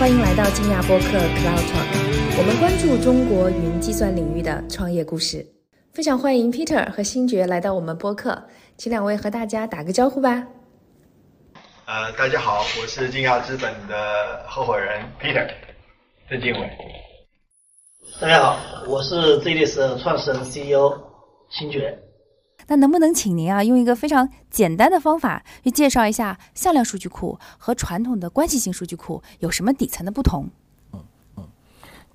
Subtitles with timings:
[0.00, 5.46] 欢迎来到金亚播客 Cloud Talk，我们关注中国云计算领域的创业故事。
[5.92, 8.42] 非常欢迎 Peter 和星爵来到我们播客，
[8.78, 10.46] 请两位和大家打个招呼吧。
[11.84, 15.46] 呃，大家好，我是金亚资本的合伙人 Peter
[16.30, 16.66] 郑经纬。
[18.22, 18.58] 大家好，
[18.88, 20.98] 我是 ZDS 的创始人 CEO
[21.50, 21.98] 星爵。
[22.70, 30.46] 那能不能请您啊，用一个非常简单的方法去介绍一下向量数据库和传统的关系型数据库有什么底层的不同？
[30.92, 31.00] 嗯
[31.38, 31.44] 嗯，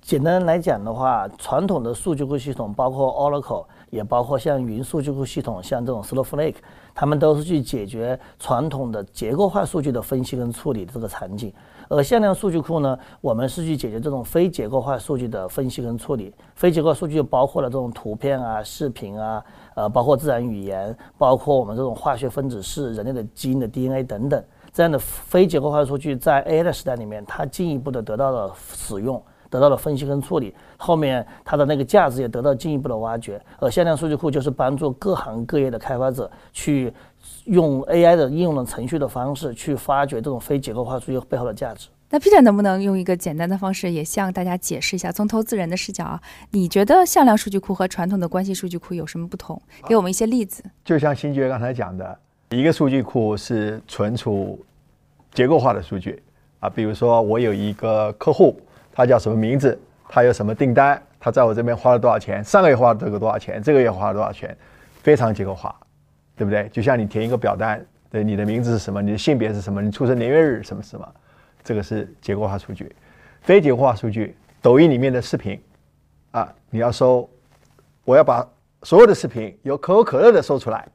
[0.00, 6.56] 简单来讲的话，传统的数据库系统包括 Oracle，也包括像云数据库系统，像这种 Snowflake，
[6.94, 11.52] 他们都是去解决传统的结构化数据的分析跟处理这个场景。
[11.88, 16.34] 而向量数据库呢，我们是去解决这种非结构化数据的分析跟处理。
[16.54, 19.44] 非结构数据包括了这种图片啊、视频啊。
[19.76, 33.38] 呃，包括自然语言，包括我们这种化学分子式、人类的基因的 DNA 等等这样的非结构化数据，在 AI 的时代里面，它进一步的得到了使用，得到了分析跟处理，后面它的那个价值也得到进一步的挖掘。
[33.58, 36.92] 而向量数据库就是帮助各行各业的开发者去
[37.44, 41.88] 用 AI 的应用的程序的方式去发掘这种非结构化数据背后的价值。
[42.08, 49.60] 那 Peter 能不能用一个简单的方式，也向大家解释一下，从投资人的视角啊，你觉得向量数据库和传统的关系数据库有什么不同？
[49.88, 50.62] 给我们一些例子。
[50.84, 52.18] 就像新爵刚才讲的，
[52.50, 54.64] 一个数据库是存储
[55.34, 56.22] 结构化的数据
[56.60, 58.56] 啊，比如说我有一个客户，
[58.92, 59.76] 他叫什么名字，
[60.08, 64.56] 他有什么订单，他在我这边花了多少钱，上个月花了这个多少钱，这个月花了多少钱，
[65.02, 65.74] 非常结构化，
[66.36, 66.68] 对不对？
[66.68, 71.14] 就像你填一个表单，对，你的名字是什么，你的性别是什么，你出生年月日什么什么。
[71.66, 72.94] 这个是结构化数据，
[73.40, 75.60] 非结构化数据，抖音里面的视频，
[76.30, 77.28] 啊，你要搜，
[78.04, 78.48] 我要把
[78.84, 80.86] 所有的视频由可口可乐的搜出来，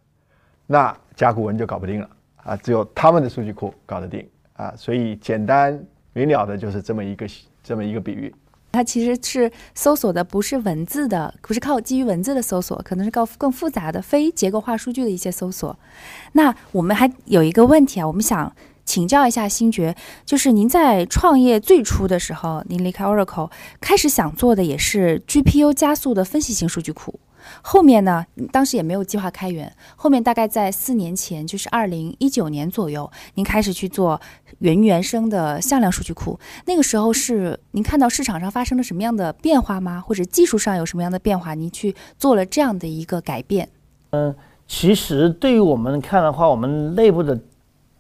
[0.66, 5.78] 那甲骨文就搞不定了啊，只有他们的数据库搞得定啊，所以简单
[6.14, 7.28] 明了的就是这么一个
[7.62, 8.34] 这么一个比喻。
[8.72, 15.78] 它其实是搜索的不是文字的，不是靠基于文字的搜索，可能是靠更复杂的非结构化数据的一些搜索。
[16.32, 18.56] 那我们还有一个问题啊，我们想。
[18.92, 27.18] 请教一下星爵，就是您在创业最初的时候，您离开 Oracle，开始想做的也是 GPU 加速的分析型数据库。
[27.62, 29.74] 后面呢，当时也没有计划开源。
[29.96, 34.20] 后面大概在四年前，就是二零一九年左右，您开始去做
[34.60, 36.38] 原原生的向量数据库。
[36.66, 40.04] 那个时候是您看到市场上发生了什么样的变化吗？
[40.06, 41.54] 或者技术上有什么样的变化？
[41.54, 43.70] 您去做了这样的一个改变？
[44.10, 44.36] 嗯，
[44.68, 47.40] 其实对于我们看的话，我们内部的。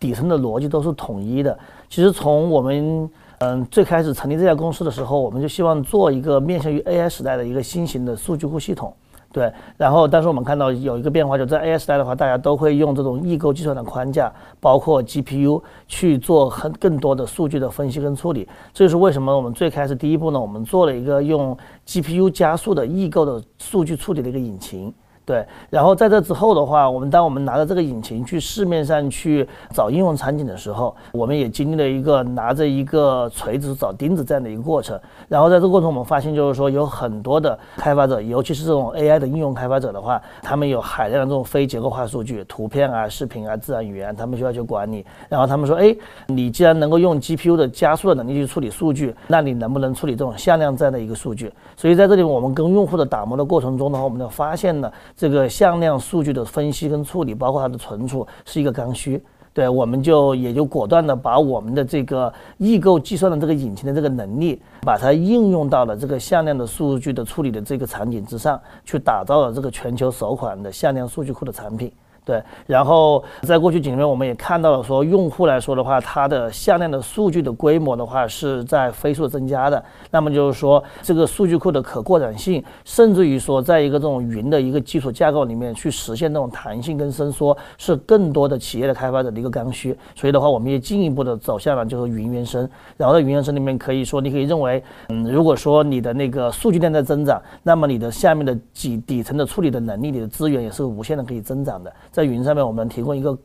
[0.01, 1.57] 底层的逻辑都是统一的。
[1.88, 8.91] 其实从我们嗯最开始成立这家公司的时候，我们就希望做一个面向于 AI 时代的一个新型的数据库系统。
[9.34, 14.29] 对，然后但是我们看到有一个变化，就在 AI 时代的话，大家都会用这种异构计算的框架，
[14.59, 18.45] 包括 GPU 去做很更多的数据的分析跟处理。
[18.73, 21.57] 这就是为什么我们最开始第一步呢，我们做了一个用
[21.88, 24.94] GPU 加速的异构的数据处理的一个引擎。
[25.23, 34.99] 对，然后在这之后的话，我们当我们拿着这个引擎去市面上去找应用场景的时候，我们也经历了一个拿着一个锤子找钉子这样的一个过程。
[35.29, 45.05] 然后在这个过程，我们发现就是说有很多的开发者，尤其是这种 AI 的应用开发者的话，他们有海量的这种非结构化数据，图片啊、视频啊、自然语言，他们需要去管理。
[45.29, 45.95] 然后他们说，哎，
[46.27, 51.53] 你既然能够用 GPU 的加速的能力去处理数据，那你能不能处理这种向量这样的一个数据？
[51.77, 54.91] 所以在这里，我们跟用户的打磨的过程中的话，我们就发现了。
[55.21, 59.21] 这个向量数据的分析跟处理，包括它的存储，是一个刚需。
[59.53, 71.91] 对，我们就也就果断的把我们的这个异构计算的这个引擎的这个能力，把它应用到了这个向量的数据的处理的这个场景之上，去打造了这个全球首款的向量数据库的产品。
[72.23, 79.83] 对，然后在过去几年，我们也看到了说，用户来说的话，它的向量的数据的规模的话是在飞速增加的。
[80.11, 89.97] 那么就是说，这个数据库的可扩展性，甚至于说，在一个这种云的一个基础架构里面去实现这种弹性跟伸缩，是更多的企业的开发者的一个刚需。
[90.15, 92.69] 所以的话，我们也进一步的走向了就是云原生。
[92.97, 101.91] 然后在云原生里面，可以说你可以认为，嗯，如果说你的那个数据量在增长，那么你的下面的几底层的处理的能力，你的资源也是无限的可以增长的。
[102.11, 103.37] 在云上面，我们提供一个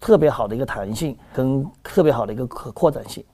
[0.00, 3.24] 特别好的一个弹性，跟特别好的一个可扩展性。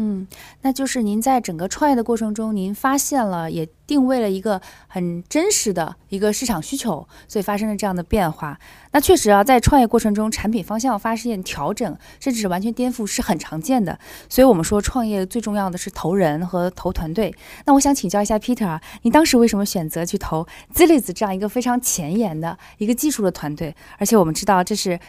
[0.00, 0.28] 嗯，
[0.62, 8.56] 那就是您在整个创业的过程中，您发现了，也定位了一个很真实的一个市场需求，所以发生了这样的变化。
[8.92, 13.98] 那确实啊，在创业过程中，产品方向发现调整，甚至是完全颠覆，是很常见的。
[14.28, 17.34] 所以我们说，创业最重要的是投人和投团队。
[17.66, 23.74] 那我想请教一下 Peter 啊，你当时为什么选择去投 Zilliz 这样一个非常前沿的一个技术的团队？
[23.98, 25.00] 而且我们知道，这是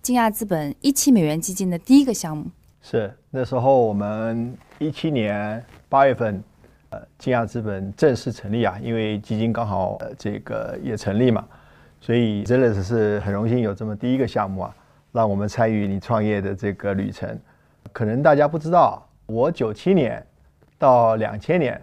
[0.00, 2.46] 金亚资本一期美元基金的第一个项目。
[2.90, 6.42] 是那时候我们一七年八月份，
[6.88, 11.44] 呃，金亚资本正式成立啊，因为基金刚好呃这个也成立嘛，
[12.00, 14.74] 所以真的是很荣幸有这么第一个项目啊，
[15.12, 17.38] 让我们参与你创业的这个旅程。
[17.92, 20.26] 可能大家不知道，我九七年
[20.78, 21.78] 到两千年，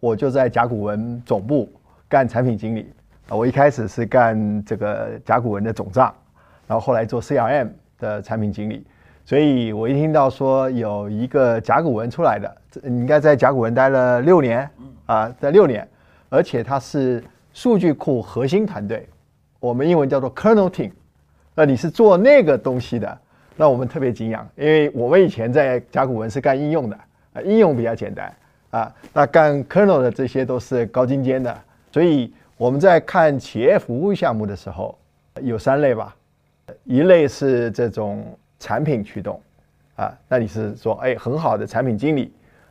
[0.00, 1.72] 我就在甲骨文总部
[2.08, 2.92] 干产品经理
[3.28, 6.12] 啊，我一开始是干这个甲骨文的总账，
[6.66, 7.68] 然后后来做 CRM
[8.00, 8.84] 的产品经理。
[9.30, 14.68] 所以我一听到说有一个甲骨文出来的，你应该在甲骨文待了六年，
[15.06, 15.88] 啊，在六年，
[16.28, 17.22] 而且它是
[17.54, 19.08] 数据库核心团队，
[19.60, 20.90] 我们英文叫做 kernel team，
[21.54, 23.18] 那你是做那个东西的，
[23.54, 26.98] 那我们特别敬仰，因为我们以前在甲骨文是干应用的，
[27.34, 28.34] 啊，应用比较简单，
[28.70, 31.56] 啊，那干 kernel 的这些都是高精尖的，
[31.92, 34.98] 所以我们在看企业服务项目的时候，
[35.40, 36.16] 有三类吧，
[36.82, 38.26] 一类是这种。
[38.60, 39.40] 产品驱动，
[39.96, 42.30] 啊，那你是说，哎，很好的产品经理，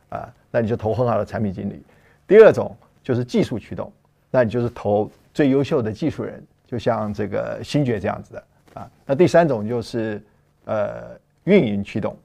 [0.09, 1.83] 啊，那你就投很好的产品经理。
[2.27, 3.91] 第二种就是技术驱动，
[4.29, 8.43] 那你就是投最优秀的技术人，就像这个星爵这样子的，
[8.75, 8.91] 啊。
[9.03, 10.21] 那第三种就是
[10.65, 12.15] 呃运营驱动，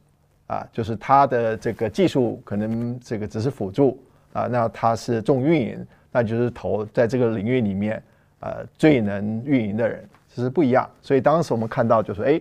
[0.46, 3.98] 啊，就是他的这个技术可能这个只是辅助，
[4.34, 8.02] 啊，那他是重运营，那就是投在这个领域里面，
[8.40, 10.86] 呃，最能运营的人，这是不一样。
[11.00, 12.38] 所以当时我们看到就说，哎。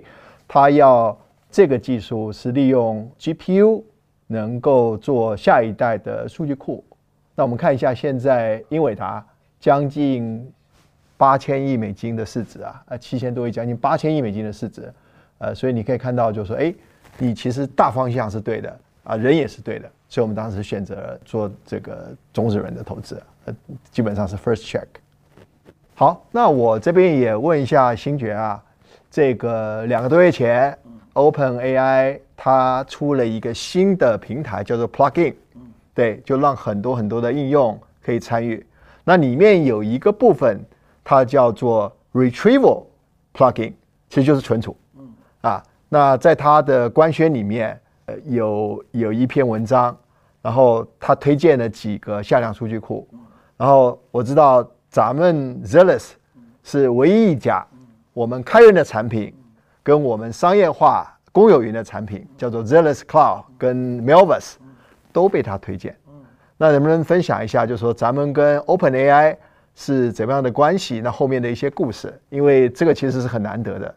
[0.48, 1.18] 他要
[1.50, 3.84] 这个技术是利用 GPU
[4.28, 6.84] 能够做下一代的数据库。
[7.36, 9.26] 那我们看一下，现在英伟达
[9.60, 10.52] 将近
[11.18, 14.92] 八千亿美金的市值啊，呃，七千多亿，将近八千亿美金的市值。
[15.40, 16.74] 呃，所以你可以看到，就说，哎，
[17.18, 19.90] 你其实大方向是对的啊，人也是对的。
[20.08, 23.56] 所以我们当时选择做这个种子人的投资，呃，
[23.92, 24.86] 基本上是 first check。
[25.96, 28.64] 好，那我这边也问一下星爵啊。
[29.14, 30.76] 这个两个多月前
[31.14, 35.36] ，Open AI 它出了一个新的平台，叫做 Plugin，
[35.94, 38.66] 对，就让很多很多的应用可以参与。
[39.04, 40.60] 那里面有一个部分，
[41.04, 42.86] 它叫做 Retrieval
[43.36, 43.74] Plugin，
[44.10, 44.76] 其实就是存储。
[45.42, 49.96] 啊，那在它的官宣里面，呃，有有一篇文章，
[50.42, 53.08] 然后他推荐了几个向量数据库。
[53.58, 56.14] 然后我知道咱们 Zealous
[56.64, 57.64] 是唯一一家。
[58.14, 59.34] 我们开源的产品
[59.82, 64.54] 跟我们商业化公有云的产品叫做 Zealous Cloud 跟 Melvis
[65.12, 65.98] 都被他推荐。
[66.56, 69.36] 那能不能分享一下，就是说咱们跟 Open AI
[69.74, 71.02] 是怎么样的关系？
[71.02, 73.96] 那后面的一些故事，因为这个其实是很难得的。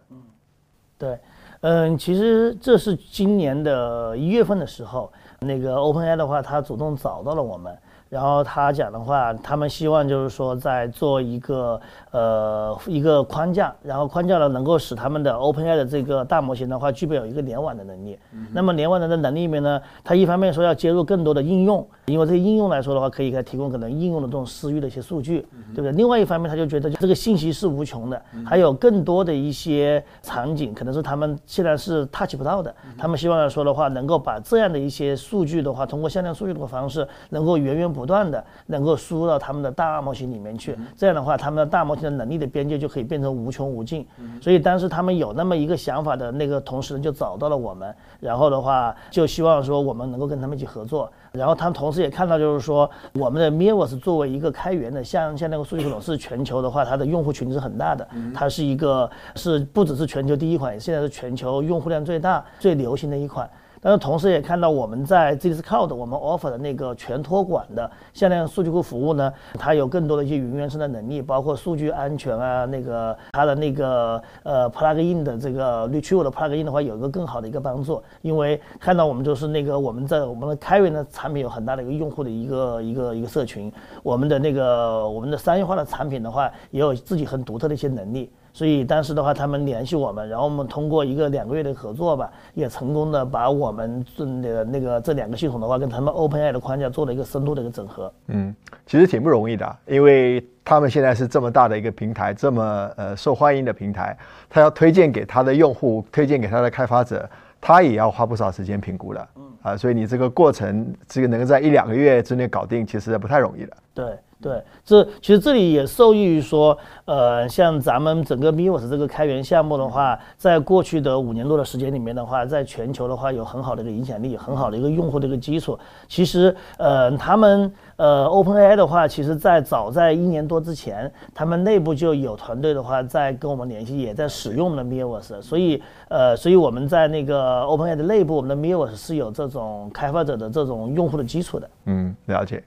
[0.97, 1.19] 对，
[1.61, 7.77] 嗯，其实这是今年的一月份的时候，那个 Open AI 的话，他主动找到了我们。
[8.09, 11.81] 然后他讲的话，他们希望就是说，在做一个
[12.13, 18.19] 呃一个框架，然后框架呢能够使他们的 OpenAI 的这个大模型的话，具备有一个联网的能力。
[18.53, 25.93] 那么联网的能力里面呢，它一方面说要接入更多的应用，因为这些应用来说的话，可以给它提供可能应用的这种私域的一些数据，对不对？
[25.93, 32.73] 另外一方面，他就觉得这个信息是无穷的，还有更多的一些场景，可能是他们现在是 touch 不到的。
[32.97, 44.07] 他们希望来说的话，能够把这样的一些数据的话，通过向量数据的方式，能够源源不断的能够输入到他们的大模型里面去，这样的话，他们的大模型的能力的边界就可以变成无穷无尽。
[44.41, 51.11] 所以当时他们有那么一个想法的那个同时，就找到了我们，然后的话就希望说我们能够跟他们一起合作。
[51.33, 63.49] 然后他们同时也看到，就是说我们的 m i r o s 作为一个开源的，像像那个数据系统是全球的话，它的用户群是很大的，它是一个是不只是全球第一款，现在是全球用户量最大、最流行的一款。
[63.87, 76.65] 但是同时也看到我们在 z i c l o u d 我们 offer 的那个全托管的向量数据库服务呢，它有更多的一些云原生的能力，包括数据安全啊，那个它的那个呃 plugin 的这个 Retool 的 plugin
[76.65, 78.03] 的话，有一个更好的一个帮助。
[78.23, 88.33] 因为看到我们就是那个我们在我们的开源的产品有很大的一个用户的一个一个一个社群，我们的那个我们的商业化的产品的话，也有自己很独特的一些能力。
[88.57, 98.11] 所以当时的话，他们联系我们，然后我们通过一个两个月的合作吧，也成功的把我们这那个那个这两个系统的话，跟他们 OpenAI 的框架做了一个深度的一个整合。
[98.29, 104.17] 嗯，其实挺不容易的，因为他们现在是这么大的一个平台，这么呃受欢迎的平台，
[104.49, 107.29] 他要推荐给他的用户，推荐给他的开发者，
[107.61, 109.29] 他也要花不少时间评估的。
[109.37, 113.77] 嗯，啊，所以你这个过程，这个能够在一两个月之内搞定，其实不太容易的。
[113.93, 114.07] 对，
[114.41, 116.77] 对，这其实这里也受益于说，
[117.07, 125.77] 呃，像咱们整个 Mivos 这个开源项目的话，在过去的五年多的时间里面的话，在全球的话有很好的一个影响力，很好的一个用户的一个基础。
[126.07, 135.41] 其实，呃，他们呃 OpenAI 的话，其实在早在一年多之前，他们内部就有团队的话在跟我们联系，也在使用我们的 Mivos。
[135.41, 141.71] 所以，呃，所以我们在那个 OpenAI 的内部，我们的 Mivos 是有这种开发者的这种用户的基础的。
[141.87, 142.63] 嗯，了解。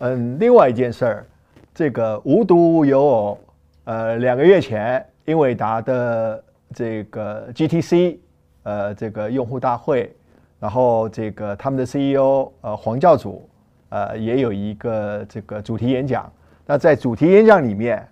[0.00, 1.26] 嗯，另外一件事儿，
[1.74, 3.38] 这个无独有偶，
[3.82, 8.16] 呃，两个月前英伟达的这个 GTC，
[8.62, 10.14] 呃，这个用户大会，
[10.60, 13.48] 然后这个他们的 CEO 呃黄教主，
[13.88, 16.30] 呃，也有一个这个主题演讲。
[16.64, 18.06] 那在主题演讲里面，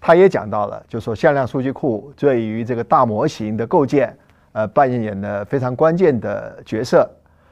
[0.00, 4.12] 他也讲到了，就说向量数据库对于这个大模型的构建，
[4.50, 7.08] 呃，扮演了非常关键的角色。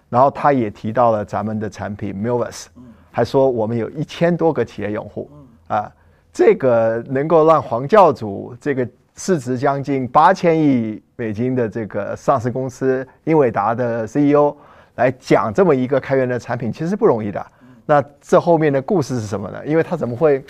[0.08, 2.66] 然后他也提到了咱们的产品 Milvus。
[3.16, 5.30] 还说我们有一千多个企业用户，
[5.68, 5.90] 啊，
[6.34, 14.54] 这个能够让黄教主这个市值将近八千亿美金的这个上市公司英伟达的 CEO
[14.96, 17.46] 来讲这么一个开源的产品，其实不容易的。
[17.86, 19.66] 那这后面的故事是什么呢？
[19.66, 20.44] 因为他怎么会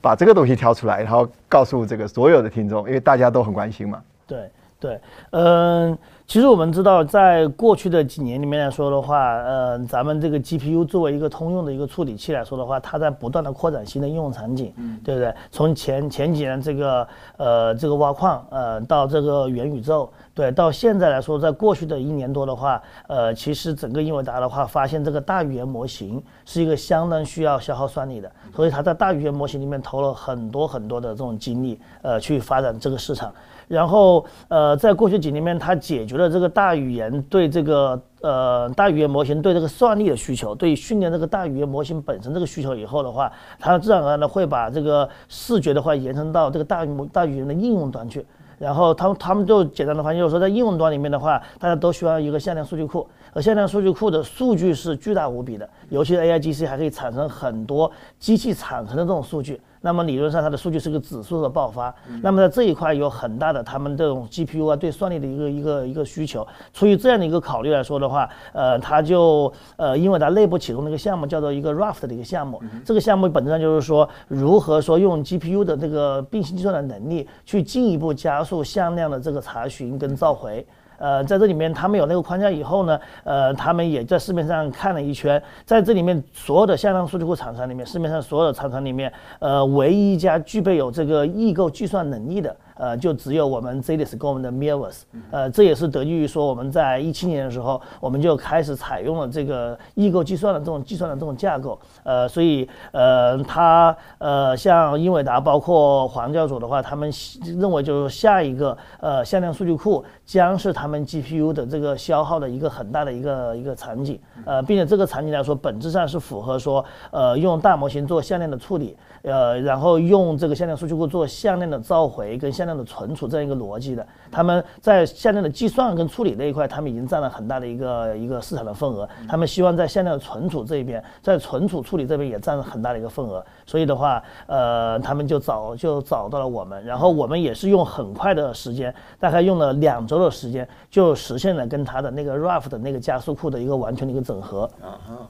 [0.00, 2.86] 把这个东西挑出来，然后告诉这个所有的听众？
[2.86, 4.00] 因为大家都很关心嘛。
[4.28, 4.48] 对
[4.78, 5.00] 对，
[5.30, 5.98] 嗯。
[6.32, 14.72] 其实我们知道，在过去的几年里面来说的话，呃，咱们这个 GPU 作为一个通用的一个处理器来说的话，它在不断的扩展新的应用场景，
[15.04, 15.34] 对不对？
[15.50, 33.30] 从前前几年这个呃这个挖矿，呃，到这个元宇宙，对，到现在来说，在过去的一年多的话，呃，其实整个英伟达的话，发现这个大语言模型是一个相当需要消耗算力的，所以它在大语言模型里面投了很多很多的这种精力，呃，去发展这个市场。
[33.68, 48.24] 然后，呃，在过去几年面，它解决了这个大语言对这个呃大语言模型对这个算力的需求，对训练这个大语言模型本身这个需求以后的话，它自然而然的会把这个视觉的话延伸到这个大语大语言的应用端去。
[48.62, 57.90] 然后，他们他们就简单的发现，就是说在应用端里面的话，大家都需要一个向量数据库，而向量数据库的数据是巨大无比的，尤其是 AIGC 还可以产生很多
[58.20, 59.60] 机器产生的这种数据。
[59.82, 61.94] 那么理论上，它的数据是个指数的爆发。
[62.22, 66.46] 那么在这一块有很大的他们这种 GPU 啊对算力的一个一个一个需求。
[66.72, 72.62] 出于这样的一个考虑来说的话，呃，它就呃，因为它内部启动了一个项目，叫做一个 Raft 的一个项目。
[72.84, 80.64] 这个项目本质上就是说，如何说用 GPU 的这个并行计算的能力，去进一步加速向量的这个查询跟召回。
[81.02, 92.56] 呃，在这里面他们有那个框架以后呢，呃，他们也在市面上看了一圈，在这里面所有的向量数据库厂商里面，市面上所有的厂商里面，呃，唯一一家具备有这个异构计算能力的。
[92.82, 107.08] 呃，就只有我们 z d i s 跟我们的 Mirrors，呃，这也是得益于说我们在一七年的时候，我们就开始采用了这个异构计算的这种计算的这种架构，呃，所以呃，它呃，像英伟达包括黄教主的话，他们
[107.44, 118.96] 认为就是下一个呃向量数据库将是他们 GPU 的这个消耗的一个很大的一个一个场景，呃，并且这个场景来说，本质上是符合说呃用大模型做向量的处理。
[119.22, 129.08] 呃，然后用这个向量数据库做向量的召回跟向量的存储这样一个逻辑的，他们在向量的计算跟处理那一块，他们已经占了很大的一个一个市场的份额。
[129.28, 133.44] 他们希望在向量的存储这一边，在存储处理这边也占了很大的一个份额。
[133.66, 144.62] 所以的话，呃，他们就找就找到了我们，然后我们也是用很快的时间，大概用了两周的时间，就实现了跟他的那个 Raft 的那个加速库的一个完全的一个整合。
[144.80, 145.28] 啊哈。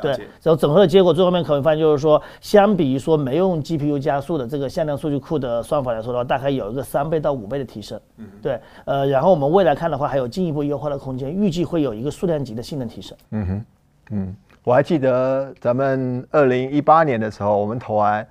[0.00, 8.00] 对，然后整合的结果，最后面可能发现就是说，相比于说没用 GPU 加速的这个向量数据库的算法来说的话，大概有一个三倍到五倍的提升。
[8.16, 13.16] 嗯，对，呃，然后我们未来看的话，还有进一步优化的空间，预计会有一个数量级的性能提升。
[13.30, 13.64] 嗯哼，
[14.10, 18.26] 嗯，我还记得咱们二零一八年的时候，我们投完，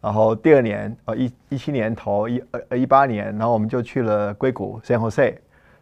[0.00, 5.34] 然后第二年，呃，一一七年投一呃一八年，然后我们就去了硅谷 San Jose。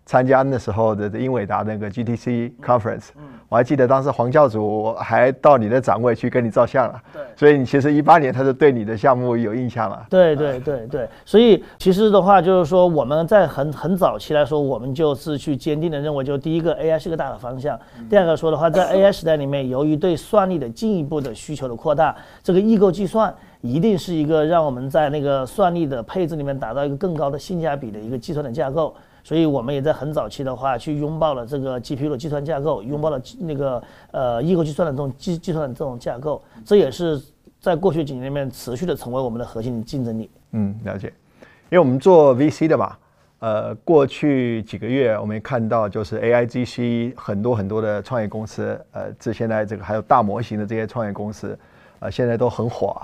[0.07, 3.09] 参加那时候的英伟达那个 GTC conference，
[3.49, 7.03] 我还记得当时黄教主还到你的展位去跟你照相了。
[7.13, 10.07] 对，所以你其实一八年他就对你的项目有印象了。
[10.09, 17.77] 对对对对，所以其实的话就是说我们在很很早期来说，我们就是去坚定的认为，就第一个 AI 是个大的方向。
[18.09, 28.95] 第二个说的话，在 AI 时代里面，由于对算力的进一步的需求的扩大， 这个异构计算一定是一个让我们在那个算力的配置里面达到一个更高的性价比的一个计算的架构。
[29.27, 37.21] 所以我们也在很早期的话，去拥抱了这个 GPU 的计算架构，拥抱了那个呃异构计算的这种计计算的这种架构，这也是
[37.59, 40.31] 在过去几年里面持续的成为我们的核心竞争力。
[40.53, 41.09] 嗯，了解。
[41.09, 42.97] 因为我们做 VC 的嘛，
[43.41, 51.59] 呃，过去几个月我们也看到，就是 AIGC 很多很多的创业公司，呃，这现在这个还有大模型的这些创业公司，
[51.99, 52.97] 呃，现在都很火。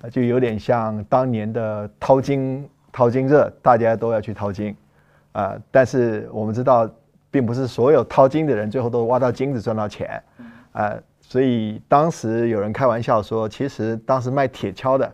[0.00, 4.74] 呃就有点像当年的淘金淘金热，大家都要去淘金，
[5.36, 6.90] 啊、但是我们知道，
[7.30, 10.22] 并不是所有淘金的人最后都挖到金子赚到钱，
[10.72, 15.12] 啊、所以当时有人开玩笑说，其实当时卖铁锹的，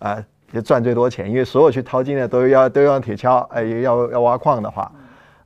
[0.00, 4.90] 啊、就赚最多钱，因为所有去淘金的都要都要用铁锹，哎、要要挖矿的话，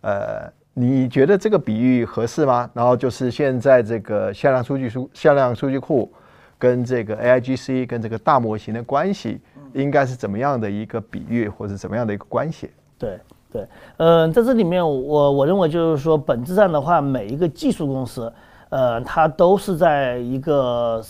[0.01, 2.71] 呃，你觉得这个比喻合适吗？
[2.73, 6.11] 然后就是现在这个向量数据数向量数据库
[6.59, 9.39] 跟这个 AIGC 跟这个大模型的关系，
[9.75, 12.71] 应该是怎么样的一个比喻，或者怎么样的一个关系？
[12.99, 13.21] 对
[13.55, 13.65] 对，
[13.99, 18.33] 嗯、在这里面我我认为就是说，本质上的话，每一个技术公司，
[18.69, 21.01] 呃，它都是在一个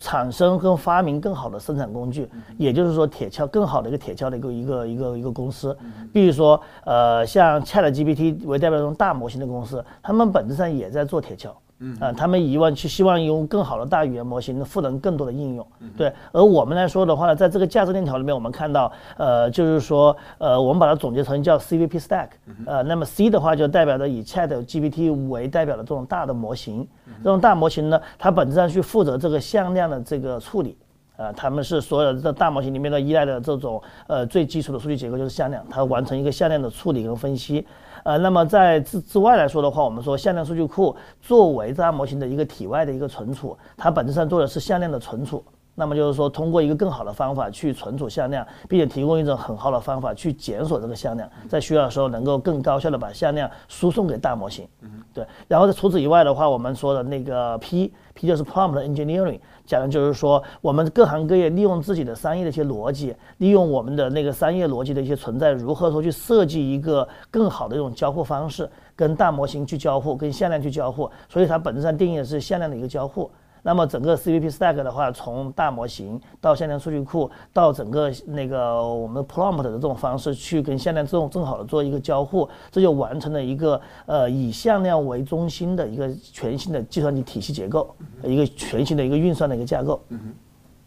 [0.00, 5.78] 产生跟发明更好的生产工具，也就是说铁锹更好的一个铁锹的一个一个一个一个公司。
[6.12, 11.50] 比如说，呃，像 ChatGPT 为代表这种大模型的公司，他们本质上也在做铁锹。
[11.78, 15.66] 嗯啊、他们以往去希望用更好的大语言模型赋能更多的应用，
[15.96, 16.10] 对。
[16.32, 22.28] 而我们来说的话呢，在这个价值链条里面，我们看到，呃，就是说，呃，我们把它总结成叫 CVP stack，
[22.64, 26.88] 呃，那么 C 的话就代表着以 Chat GPT 为代表的这种大的模型，
[27.22, 30.78] 这种大模型呢，它本质上去负责这个向量的这个处理。
[31.18, 37.66] 呃，他们是所有的大模型里面的依赖的这种呃最基础的数据结构就是向量，它完成一个向量的处理跟分析。
[38.06, 45.44] 呃，那么在之之外来说的话，我们说向量数据库作为大模型的一个体外的一个存储，它本质上做的是向量的存储。
[45.74, 54.66] 那么就是说，通过一个更好的方法去存储向量，并且提供一种很好的方法去检索这个向量，在需要的时候能够更高效的把向量输送给大模型。
[55.12, 55.26] 对。
[55.48, 71.08] 然后除此以外的话，我们说的那个 P，P P 就是 Prompt Engineering，讲的就是说我们各行各业利用自己的商业的一些逻辑，利用我们的那个商业逻辑的一些存在，如何说去设计一个更好的一种交互方式，跟大模型去交互，跟向量去交互。
[71.28, 73.30] 所以它本质上定义的是向量的一个交互。
[73.66, 87.92] 那么整个 CVP stack 的话，从大模型到向量数据库，到整个那个我们 prompt 的这种方式去跟向量这种正好的做一个交互，这就完成了一个呃以向量为中心的一个全新的计算机体系结构，
[88.22, 90.00] 一个全新的一个运算的一个架构。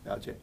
[0.06, 0.34] 了解。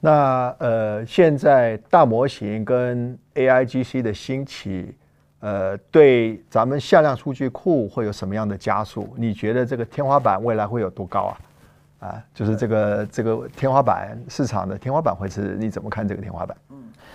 [0.00, 4.94] 那呃，现在大模型跟 AIGC 的兴起，
[5.38, 9.08] 呃，对咱们向量数据库会有什么样的加速？
[9.16, 11.38] 你觉得这个天花板未来会有多高啊？
[12.00, 15.56] 啊，就是这个这个天花板市场的天花板会是？
[15.60, 16.56] 你怎么看这个天花板？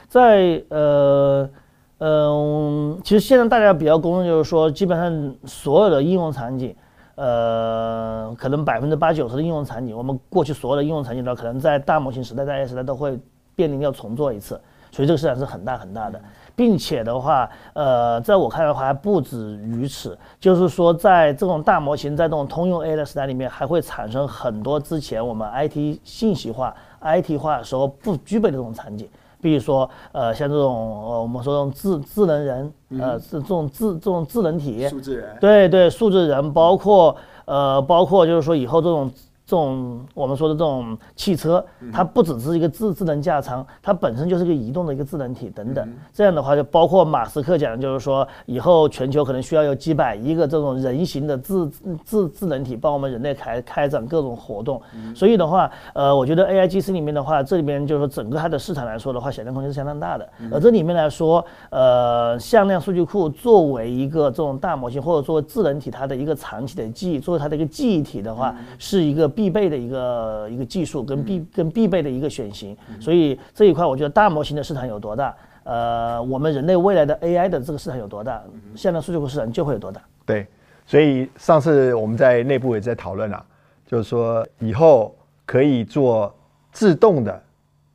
[0.08, 1.50] 在呃
[1.98, 6.76] 嗯、其实现在大家比较公认就是说，基本上所有的应用场景，
[7.16, 13.18] 呃，可能百分之八九十的应用场景，我们过去所有的应用场景呢，可能在大模型时代、大 AI 时代都会
[13.56, 14.60] 面临要重做一次，
[14.92, 16.22] 所以这个市场是很大很大的，
[16.56, 29.08] 并且的话，呃，在我看来的话还不止于此，就是说在这种大模型在这种通用 AI 的时代里面，还会产生很多之前我们 IT 信息化、IT 化的时候不具备的这种场景。
[29.42, 37.16] 比如说，呃，像这种呃，我们说这种智智能人，呃，这这种智这种智能体，字人对对，数字人，包括
[37.46, 39.12] 呃，包括就是说以后这种
[39.46, 45.88] 这种我们说的这种汽车，它不只是一个智智能驾舱，它本身就是个移动的一个智能体等等。
[46.12, 51.70] 这样的话，就包括马斯克讲的就是说，以后全球可能需要有几百亿个这种人形的智
[52.04, 54.82] 智智能体帮我们人类开开展各种活动。
[55.16, 60.28] 所以的话，呃，我觉得 AIGC 里面的话，这里面就是说整个它的市场来说的话，想象空间是相当大的。
[60.52, 72.76] 而这里面来说，呃，向量数据库作为一个这种大模型或者作为智能体它的一个长期的记忆，作为它的一个记忆体的话，是一个必备的一个一个技术跟必跟必备的一个选型。
[73.00, 78.42] 所以这一块，我觉得大模型的市场有多大，呃，我们人类未来的 AI 的这个市场有多大，
[78.76, 80.02] 现在数据库市场就会有多大。
[80.26, 80.48] 对，
[80.86, 83.46] 所以上次我们在内部也在讨论啊，
[83.86, 86.34] 就是说以后可以做
[86.72, 87.44] 自动的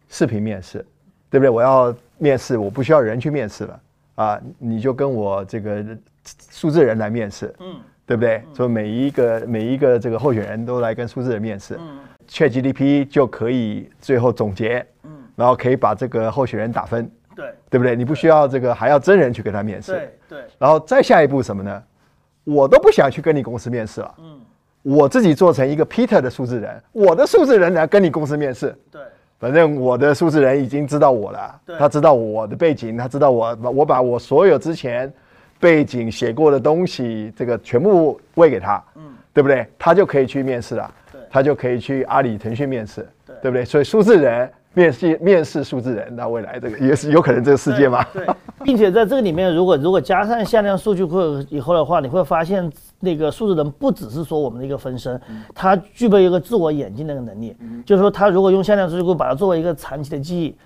[0.09, 0.85] 视频面试，
[1.31, 1.51] 对不对？
[1.51, 3.81] 我要面试，我不需要人去面试了
[4.17, 5.85] 啊，你就跟我这个
[6.51, 7.77] 数字人来面试，嗯，
[8.11, 8.43] 对不对？
[8.53, 17.55] 所以每一个每一个这个候选人都来跟数字人面试，嗯，ChatGPT 就可以最后总结，嗯，然后可以把这个候选人打分，对。
[17.71, 17.95] 对不对？
[17.95, 21.81] 你不需要这个还要真人去跟他面试，对对，然后再下一步什么呢？
[22.43, 24.41] 我都不想去跟你公司面试了，嗯，
[24.83, 29.01] 我自己做成一个 Peter 的数字人，我的数字人来跟你公司面试，对。
[29.39, 35.11] 反正我的数字人已经知道我了对，他知道我的背景，他知道我，我把我所有之前
[35.61, 39.67] 背景写过的东西，这个全部喂给他，嗯，对不对？
[39.79, 41.21] 他就可以去面试了，对。
[41.31, 43.37] 他就可以去阿里、腾讯面试，对。
[43.43, 43.65] 对不对？
[43.65, 48.03] 所以数字人面试面试数字人，那未来这个也是有可能这个世界吗？
[48.13, 48.35] 对，对。
[48.65, 51.19] 并且在这个里面，如果如果加上向量数据库
[51.51, 52.71] 以后的话，你会发现
[53.01, 55.21] 那个数字人不只是说我们的一个分身，
[55.55, 60.57] 他具备一个自我演进的一个能力，就是说他如果用向量数据库把它作为一个长期的记忆，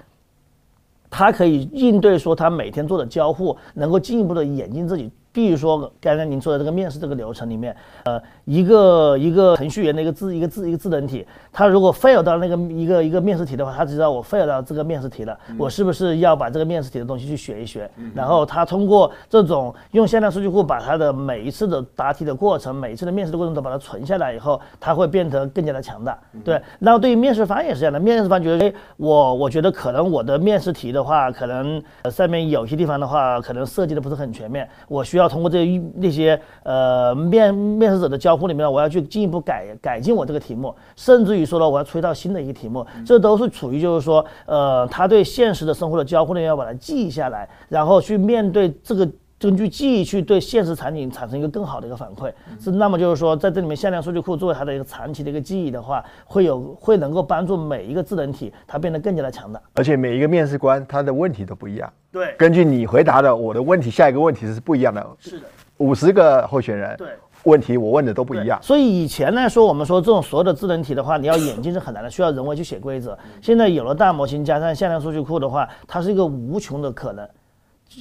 [1.17, 5.09] 他可以应对说他每天做的交互，能够进一步的演进自己。
[5.33, 7.75] 比如说刚才您说的这个面试这个流程里面，
[8.05, 17.91] 呃，一个一个程序员的一个智一个智一个智能体，他如果 fail 到那个一个一个面试题的话，他知道我 fail 到这个面试题了，我是不是要把这个面试题的东西去学一学？
[18.15, 26.17] 然后他通过这种用向量数据库把他的每一次的答题的过程，每一次的面试的过程都把它存下来以后，他会变得更加的强大。
[26.45, 35.25] 对，然后对于面试方也是这样的，面试方觉得，哎，我我觉得可能我的面试题的话，可能上面有些地方的话，可能设计的不是很全面，我需要。
[35.25, 49.09] 要通过这那些呃面面试者的交互里面，我要去进一步改改进我这个题目，甚至于说呢，我要出一道新的一个题目，这都是处于就是说，呃，他对现实的生活的交互呢，要把它记下来，然后去面对这个。
[49.37, 59.61] 根据记忆去对现实场景产生一个更好的一个反馈，是那么就是说，在这里面向量数据库作为它的一个长期的一个记忆的话，会有会能够帮助每一个智能体它变得更加的强大。
[59.75, 65.07] 而且每一个面试官他的问题都不一样，对，根据你回答的我的问题，下一个问题是不一样的。
[65.19, 67.09] 是的，五十个候选人，对，
[67.45, 68.59] 问题我问的都不一样。
[68.63, 73.17] 所以以前来说，我们说这种所有的智能体的话，你要演进是很难的，需要人为去写规则。
[73.41, 77.29] 现在有了大模型加上向量数据库的话，它是一个无穷的可能。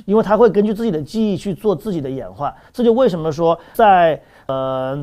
[0.06, 4.99] 因为它会根据自己的记忆去做自己的演化，这就为什么说在呃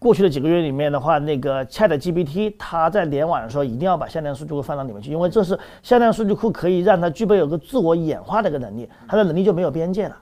[0.00, 10.16] 过去的几个月里面的话，那个 Chat GPT 它在联网的时候一定要把向量数据库放到里面去，因为这是向量数据库可以让它具备有个自我演化的一个能力，它的能力就没有边界了。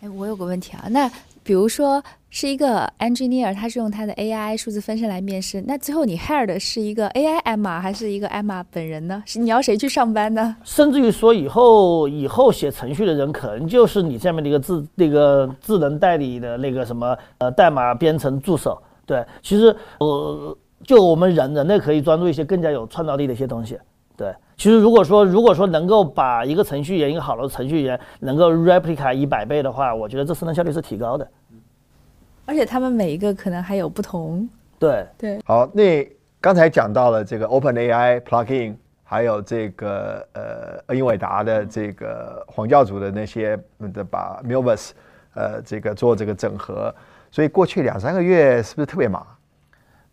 [0.00, 1.10] 哎，我有个问题啊，那
[1.42, 2.02] 比如说。
[2.36, 5.62] 是一个 engineer，他是用他的 AI 数字分身来面试。
[5.68, 9.22] 那最后你 hire 的是一个 AI Emma 还是一个 Emma 本人呢？
[9.24, 10.56] 是你要谁去上班呢？
[10.64, 18.82] 甚至于说以后以后写程序的人可能就是你下面的一个智那个智能代理的那个什么呃代码编程助手。
[19.06, 23.78] 对，其实呃就我们人人类可以专注一些更加有创造力的一些东西。
[24.16, 31.28] 对，其实如果说如果说能够把一个程序员一个好的程序员能够 replica 一百倍的话，我觉得这生产效率是提高的。
[32.46, 35.40] 而且他们每一个可能还有不同，对对。
[35.44, 36.06] 好，那
[36.40, 43.58] 刚才讲到了这个 Open AI Plugin，还有这个呃恩英伟达的这个黄教主的那些
[43.92, 44.90] 的把 Milvus
[45.34, 46.94] 呃这个做这个整合，
[47.30, 49.26] 所以过去两三个月是不是特别忙？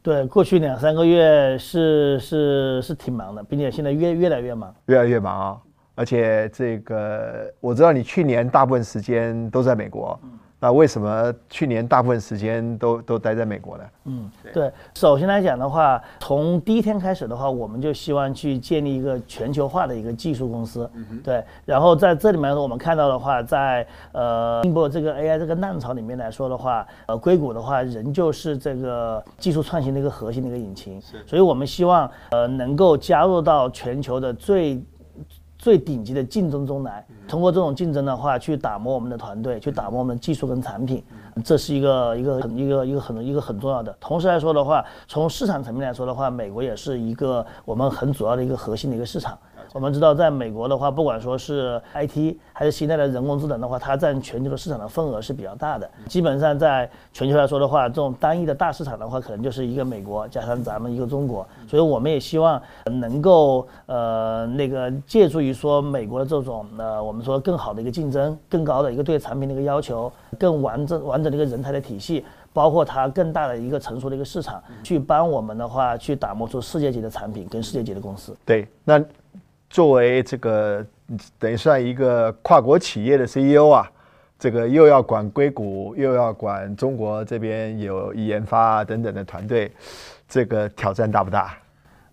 [0.02, 5.62] 对，过去两三个月是是是挺忙的，并且现在越越来越忙，越来越忙啊！
[5.94, 10.20] 而且这个我知道你去年大部分时间都在美国。
[10.64, 13.84] 那为什么去年大部分时间都都待在美国呢？
[14.06, 14.72] 嗯，对。
[14.94, 20.88] 首先来讲的话，从第一天开始的话，我们就希望去建立一个全球化的一个技术公司。
[21.24, 21.44] 对。
[21.66, 31.02] 然后在这里面，我们看到的话，在呃，经过这个 AI 这个浪潮里面来说的话，呃，硅谷的话仍旧是这个技术创新的一个核心的一个引擎。
[31.02, 31.26] 是。
[31.26, 34.80] 所以我们希望呃能够加入到全球的最。
[35.62, 41.04] 最顶级的竞争中来，通过这种竞争的话，去打磨我们的团队，去打磨我们的技术跟产品，
[41.46, 43.96] 这是一个一个很一个一个很一个很重要的。
[44.00, 49.38] 同时来说的话，从市场层面来说的话，美国也是一个我们很主要的一个核心的一个市场。
[49.74, 55.90] 我们知道，在美国的话，不管说是 IT 还是新代的人工智能的话，它占全球的市场的份额是比较大的。
[56.08, 61.48] 基本上在全球来说的话，这种单一的大市场的话，可能就是一个美国加上咱们一个中国。
[61.70, 78.36] 所以我们也希望能够呃那个借助于说美国的这种呃我们说更好的一个竞争，更高的一个对产品的一个要求，更完整完整的一个人才的体系，包括它更大的一个成熟的一个市场，去帮我们的话去打磨出世界级的产品跟世界级的公司。
[78.46, 79.02] 对，那。
[79.72, 80.86] 作为这个
[81.40, 83.90] 等于算一个跨国企业的 CEO 啊，
[84.38, 89.72] 这个又要管硅谷，又要管中国这边有研发等等的团队，
[90.28, 91.58] 这个挑战大不大？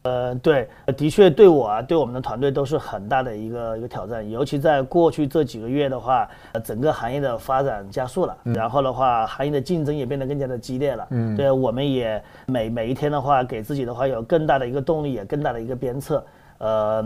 [0.03, 4.31] 呃，对，的确对我啊，对我们的团队都是很大的一个一个挑战。
[4.31, 6.27] 尤其在过去这几个月的话，
[6.65, 11.07] 整个行业的发展加速了，然后的话，行业的竞争也变得更加的激烈了。
[11.11, 16.25] 嗯，对，我们也每每一天的话，给自己的话有更大的一个动力，也更大的一个鞭策。
[16.59, 17.05] 呃，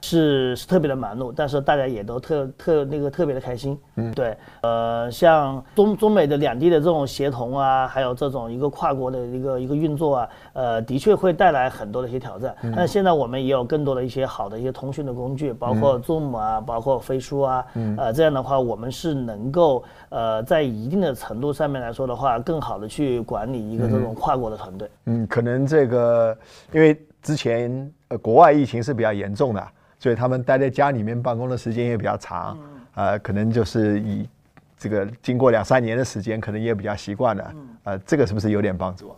[0.00, 3.78] 是是特别的忙碌，但是大家也都特特那个特别的开心。
[3.96, 12.54] 嗯，对，呃，像中中美的两地的这种协同啊，还有这种一个跨国的一个一个运作啊，呃，的确会带来很多的一些挑战。
[12.76, 24.88] 但现在我们也有更多的一些好的一些通讯的工具，包括 Zoom 啊，包括飞书啊，嗯呃，这样的话，我们是能够呃在一定的程度上面来说的话，更好的去管理一个这种跨国的团队。
[25.06, 26.36] 嗯，可能这个
[26.72, 26.96] 因为。
[27.24, 32.56] 之前呃，国外疫情是比较严重的，所以他们待在家里面办公的时间也比较长，
[32.94, 34.28] 呃，可能就是以
[34.76, 39.16] 这个经过两三年的时间，可能也比较习惯了，呃，这个是不是有点帮助啊？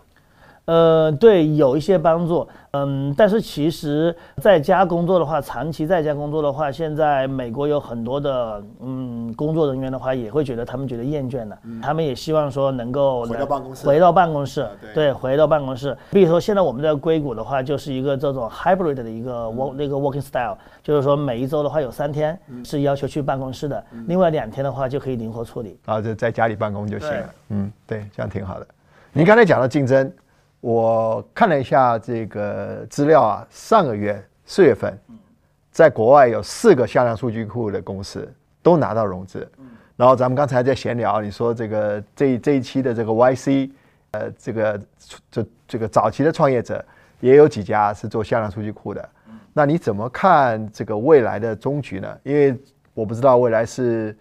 [0.67, 13.87] 呃，对，有一些帮助，嗯，但是其实在家工作的话，长期在家工作的话，现在美国有很多的，嗯，工作人员的话也会觉得他们觉得厌倦了，他们也希望说能够回到办公室。
[13.87, 14.95] 回到办公室，对。
[14.95, 15.97] 对，回到办公室。
[16.11, 25.79] 比如说现在我们在硅谷的话，就是一个这种 hybrid 的一个 work 那个 working style，就是说每一周的话有三天是要求去办公室的，另外两天的话就可以灵活处理。
[25.87, 27.35] 啊就在家里办公就行了。
[27.51, 28.67] 嗯，对，这样挺好的。
[29.13, 30.13] 您刚才讲到竞争，
[30.67, 34.99] 我看了一下这个资料啊，上个月四月份，
[35.71, 38.29] 在国外有四个向量数据库的公司
[38.65, 39.49] 都拿到融资。
[39.95, 43.71] 然后咱们刚才在闲聊，你说这个这这一期的这个 YC，
[44.11, 44.81] 呃，这个
[45.31, 46.85] 这这个早期的创业者
[47.21, 49.09] 也有几家是做向量数据库的。
[49.53, 52.19] 那你怎么看这个未来的终局呢？
[52.25, 52.61] 因为
[52.93, 54.17] 我不知道未来是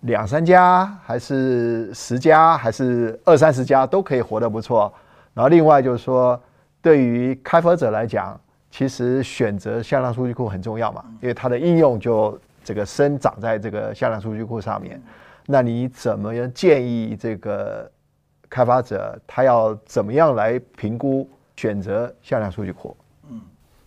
[0.00, 4.92] 两三家，还是十家，还是二三十家都可以活得不错。
[5.34, 6.40] 然后另外就是说，
[6.82, 8.38] 对于开发者来讲，
[8.70, 15.00] 其实选择向量数据库很重要嘛，因为它的应用就这个生长在这个向量数据库上面。
[15.46, 17.90] 那你怎么样建议这个
[18.48, 22.96] 开发者他要怎么样来评估选择向量数据库？
[23.30, 23.40] 嗯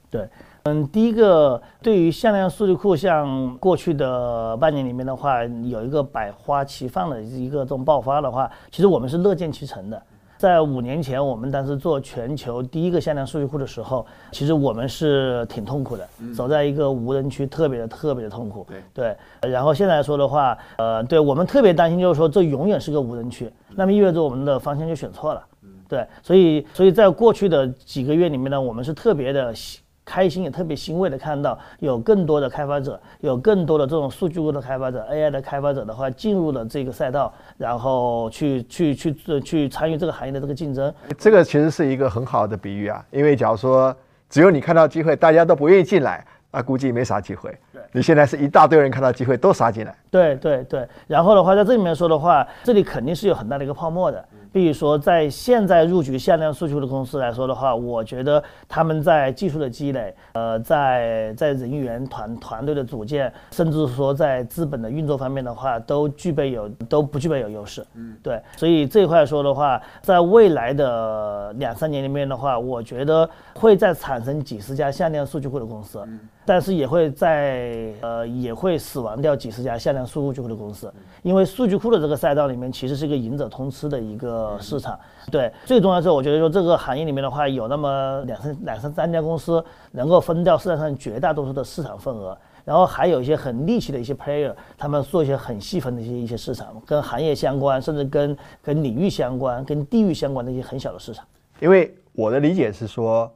[0.09, 0.27] 对，
[0.63, 10.01] 嗯，第一个，对于向量数据库，像过去的半年里面的话，有一个百花齐放的一个这种爆发的话，其实我们是乐见其成的。
[10.43, 18.67] 在五年前，我们当时做全球第一个向量数据库的时候，其实我们是挺痛苦的，走在一个无人区，特别的特别的痛苦。
[18.93, 25.41] 对对，然后现在来说的话，呃，对我们特别担心，就是说这永远是个无人区，那么意味着我们的方向就选错了。
[25.87, 40.93] 对，所以所以在过去的几个月里面呢，我们是特别的喜开心，也特别欣慰的看到有更多的开发者，有更多的这种数据库的开发者、AI 的开发者的话进入了这个赛道，然后去去去去去参与这个行业的这个竞争。
[41.17, 43.95] 这个其实是一个很好的比喻啊，因为假如说
[44.29, 47.55] 只有你看到机会，大家都不愿意进来，那估计没啥机会。
[47.95, 54.25] 你现在是一大堆人看到机会都杀进来，对对对，然后的话，在这里面说的话，这里肯定是有很大的一个泡沫的。
[54.53, 67.83] 比如说，在现在入局向量数据库的公司来说的话，我觉得他们在技术的积累，呃，在在人员团团队的组建，甚至说在资本的运作方面的话，都具备有都不具备有优势。
[67.95, 76.07] 嗯，对，所以这一块说的话，在未来的两三年里面的话，我觉得会再产生几十家向量数据库的公司。
[76.45, 84.99] 但是也会在呃也会死亡掉几十家向量数据库的公司，因为数据库的这个赛道里面其实是一个赢者通吃的一个市场。
[85.31, 101.25] 对，最重要是我觉得说这个行业里面的话，有那么两三两三三家公司能够分掉市场上绝大多数的市场份额，然后还有一些很利气的一些 player，他们做一些很细分的一些一些市场，跟行业相关，甚至跟跟领域相关、跟地域相关的一些很小的市场。
[101.59, 103.31] 因为我的理解是说，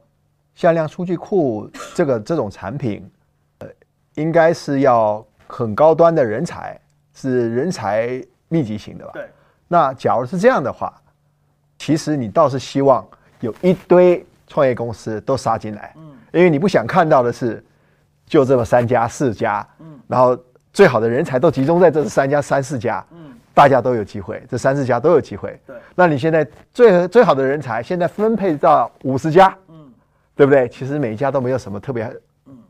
[0.54, 3.04] 向量数据库这个这种产品，
[3.58, 3.66] 呃，
[4.14, 6.78] 应该是要很高端的人才，
[7.12, 9.10] 是人才密集型的吧？
[9.14, 9.28] 对。
[9.66, 10.94] 那假如是这样的话，
[11.76, 13.04] 其实你倒是希望
[13.40, 17.60] 有一堆创业公司都杀进来，嗯，因为你不想看到的是
[18.26, 20.38] 就这么三家四家，嗯，然后
[20.72, 25.74] 最好的人才都集中在这三家三四家，嗯，大家都有机会，这三四家都有机会，对。
[25.96, 29.67] 那你现在最最好的人才现在分配到五十家，嗯，
[30.38, 30.68] 对不对？
[30.68, 32.16] 其实每一家都没有什么特别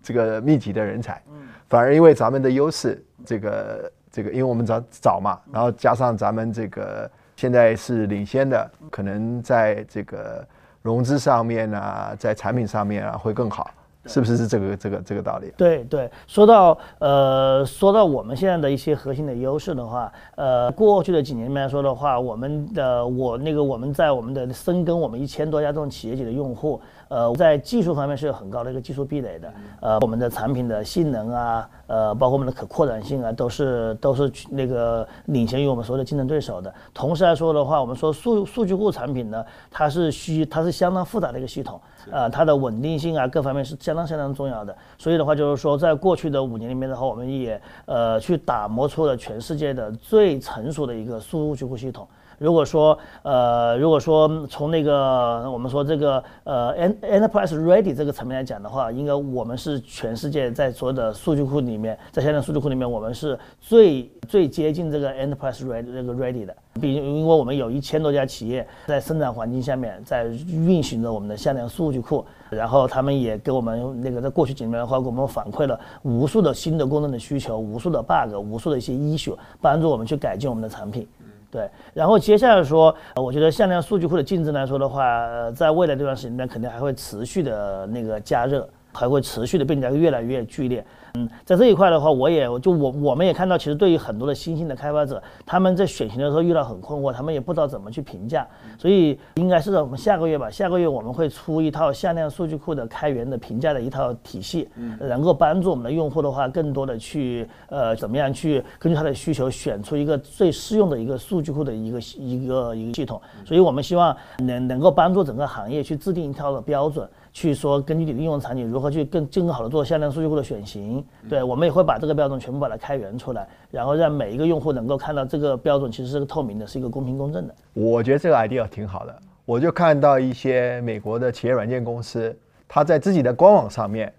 [0.03, 1.35] 这个密集的人才，嗯，
[1.69, 10.43] 反而因为咱们的优势，这个这个，因为我们早早嘛，然后加上咱们这个现在是领先的，可能在这个
[10.81, 13.71] 融资上面啊，在产品上面啊会更好，
[14.07, 15.53] 是不是是这个这个这个道理？
[15.55, 36.73] 对对，说到呃，说到我们现在的一些核心的优势的话，呃，过去的几年来说的话，我们的我那个我们在我们的深耕我们一千多家这种企业级的用户，呃，在技术方面是有很高的一个技术壁垒的，呃，我们的产品的性能啊，呃，包括我们的可扩展性啊，都是都是那个领先于我们所有的竞争对手的。
[36.93, 44.77] 同时来说的话，我们说数数据库产品呢，它是需它是相当复杂的一个系统，呃，它的稳定性啊各方面是相当相当重要的。
[44.99, 52.07] 所以的话，就是说在过去的五年里面的话，我们也呃去打磨出了全世界的最成熟的一个数据库系统。
[52.39, 56.73] 如果说呃，如果说从那个我们说这个呃
[57.03, 66.55] enterprise ready 这个层面来讲的话，应该我们是全世界在所有的数据库里面，在现在数据库里面，我们是最最接近这个 enterprise ready 这个 ready 的。
[66.81, 81.05] 比因为我们有一千多家企业在生产环境下面在运行着我们的向量数据库，然后他们也给我们那个在过去几年的话，给我们反馈了无数的新的功能的需求，无数的 bug，无数的一些 issue，帮助我们去改进我们的产品。
[81.51, 90.85] 对，然后接下来说，我觉得向量数据库的竞争来说的话，在未来这段时间内肯定还会持续的那个加热，还会持续的变得越来越剧烈。
[91.15, 98.47] 嗯，在这一块的话，我也就我我们也看到，其实对于很多的新兴的开发者，他们在选型的时候遇到很困惑，他们也不知道怎么去评价，
[98.79, 104.69] 所以应该是在我们下个月吧，下个月我们会出一套向量数据库的开源的评价的一套体系，
[105.01, 117.09] 能够帮助我们的用户的话，更多的去呃怎么样去根据他的需求选出一个最适用的一个数据库的一个一个一个系统，所以我们希望能能够帮助整个行业去制定一套的标准。
[117.31, 120.98] 去说根据你的应用场景如何去更更好的做向量数据库的选型，
[121.29, 127.55] 对我们也会把这个标准全部把它开源出来，然后让每一个用户能够看到这个标准其实是个透明的，是一个公平公正的。
[127.75, 134.13] 我觉得这个 idea 挺好的，我就看到一些美国的企业软件公司，他在自己的官网上面，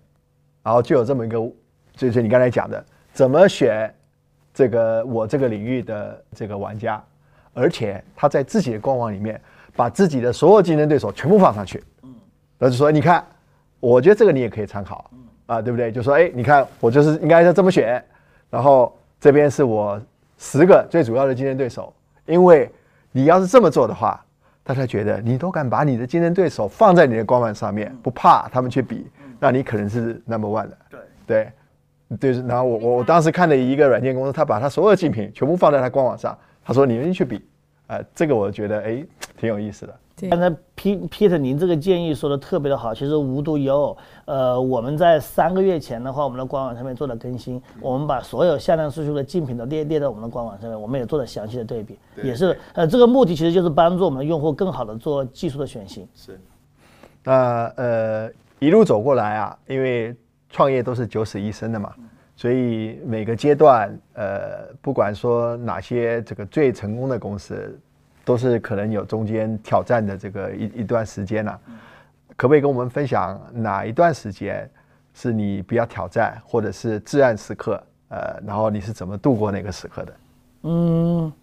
[0.63, 1.39] 然后就有这么一个，
[1.95, 3.93] 就是你刚才讲的，怎么选
[4.53, 7.03] 这个我这个领域的这个玩家，
[7.53, 9.39] 而且他在自己的官网里面
[9.75, 11.83] 把自己的所有竞争对手全部放上去。
[12.57, 13.25] 那就说，你看，
[13.79, 15.09] 我觉得这个你也可以参考，
[15.49, 15.91] 啊，对不对？
[15.91, 18.01] 就说，哎，你看，我就是应该是这么选，
[18.51, 19.99] 然后这边是我
[20.37, 21.91] 十个最主要的竞争对手，
[22.27, 22.71] 因为
[23.11, 24.23] 你要是这么做的话，
[24.63, 29.07] 大家觉得你都敢把你的竞争对手放在你的官网上面，不怕他们去比，
[29.39, 30.77] 那你可能是 number one 的。
[31.25, 31.51] 对，
[32.19, 32.41] 对，对。
[32.47, 37.43] 然后我我我当时看的一个软件公司，他把他所有竞品全部放在他官网上，他说你们去比，
[37.87, 39.03] 呃，这个我觉得哎
[39.35, 39.95] 挺有意思的。
[40.27, 56.07] 刚才 P Peter，您这个建议说的特别的好，其实无独有偶，呃，我们在三个月前的话，我们的官网上面做了更新，我们把所有向量数据的竞品都列列在我们的官网上面，我们也做了详细的对比，也是，呃，这个目的其实就是帮助我们的用户更好的做技术的选型。
[56.15, 56.39] 是，
[57.23, 58.29] 那呃
[58.59, 60.15] 一路走过来啊，因为
[60.49, 61.93] 创业都是九死一生的嘛，
[62.35, 67.79] 所以每个阶段，呃，不管说哪些这个最成功的公司。
[68.29, 71.59] 都是可能有中间挑战的这个一一段时间了，
[72.37, 74.69] 可不可以跟我们分享哪一段时间
[75.15, 77.81] 是你比较挑战或者是至暗时刻？
[78.09, 80.13] 呃，然后你是怎么度过那个时刻的？
[80.61, 81.33] 嗯，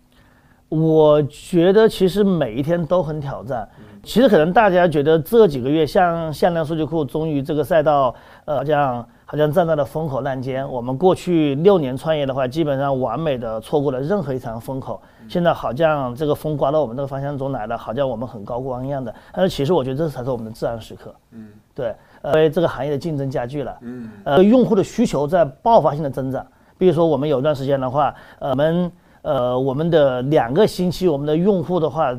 [0.68, 3.68] 我觉得其实每一天都很挑战。
[4.04, 9.04] 其实可能大家觉得这几个月像向量数据库终于这个赛道，呃，这样。
[9.28, 10.66] 好像站在了风口浪尖。
[10.70, 15.02] 我们过去六年创业的话，基本上完美的错过了任何一场风口。
[15.28, 19.12] 现在好像这个风刮到我们这个方向中来了，好像我们很高光一样的。
[19.32, 21.12] 但是其实我觉得这才是我们的自然时刻。
[21.32, 23.76] 嗯，对，因为这个行业的竞争加剧了。
[23.80, 26.46] 嗯，呃，用户的需求在爆发性的增长。
[26.78, 32.16] 比如说我们有段时间的话，呃，我们呃我们的两个星期，我们的用户的话。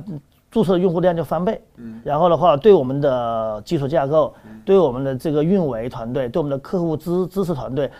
[0.50, 4.34] 注册用户量就翻倍，嗯，然后的话，对我们的基础架构，
[4.66, 7.92] 对我们的这个运维团队，对我们的客户支支持团队，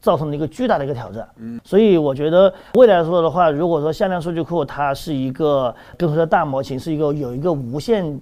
[0.00, 8.20] 造成了一个巨大的一个挑战，嗯，所以我觉得未来说的话，如果说向量数据库它是一个，跟说大模型是一个有一个无限。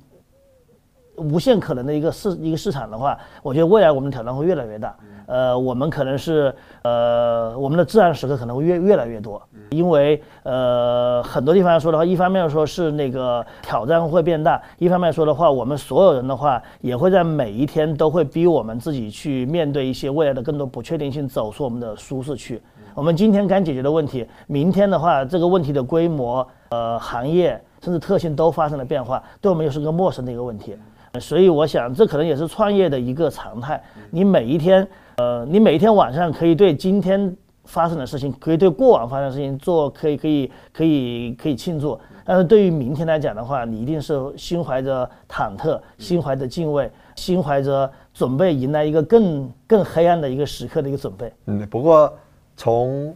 [1.17, 4.95] 无限可能的一个市一个市场的话，我觉得未来我们的挑战会越来越大。
[5.27, 22.61] 呃，我们可能是呃，我们的至暗时刻可能会越越来越多，因为呃，很多地方来说的话，一方面说是那个挑战会变大，一方面说的话，我们所有人的话也会在每一天都会逼我们自己去面对一些未来的更多不确定性，走出我们的舒适区。
[22.95, 30.77] 我们今天刚解决的问题，明天的话，这个问题的规模、呃，行业甚至特性都发生了变化，对我们又是个陌生的一个问题。
[31.21, 33.83] 所以我想，这可能也是创业的一个常态。
[34.11, 42.01] 你每一天，呃，你每一天晚上可以对今天发生的事情，可以对过往发生的事情做，可以可以可以可以庆祝。
[42.25, 51.31] 但是对于明天来讲的话，你一定是心怀着忐忑，心怀着敬畏，心怀着准备迎来一个更更黑暗的一个时刻的一个准备。
[51.45, 52.11] 嗯，不过
[52.57, 53.15] 从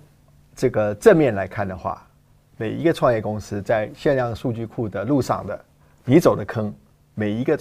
[0.54, 2.06] 这个正面来看的话，
[2.58, 5.58] 每一个创业公司在限量数据库的路上的，
[6.04, 6.70] 你走的坑，
[7.14, 7.58] 每一个。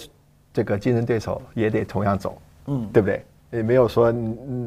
[0.56, 2.38] 这个竞争对手也得同样走，
[2.68, 3.22] 嗯，对不对？
[3.50, 4.10] 也没有说